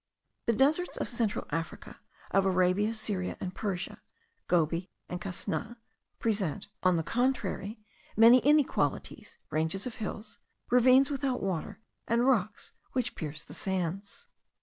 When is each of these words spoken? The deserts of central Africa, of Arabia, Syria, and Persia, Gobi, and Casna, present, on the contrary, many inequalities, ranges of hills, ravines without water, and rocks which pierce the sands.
The 0.47 0.53
deserts 0.53 0.97
of 0.97 1.07
central 1.07 1.45
Africa, 1.51 1.99
of 2.31 2.43
Arabia, 2.43 2.95
Syria, 2.95 3.37
and 3.39 3.53
Persia, 3.53 4.01
Gobi, 4.47 4.89
and 5.07 5.21
Casna, 5.21 5.77
present, 6.17 6.69
on 6.81 6.95
the 6.95 7.03
contrary, 7.03 7.77
many 8.17 8.39
inequalities, 8.39 9.37
ranges 9.51 9.85
of 9.85 9.97
hills, 9.97 10.39
ravines 10.71 11.11
without 11.11 11.43
water, 11.43 11.81
and 12.07 12.25
rocks 12.25 12.71
which 12.93 13.13
pierce 13.13 13.43
the 13.45 13.53
sands. 13.53 14.27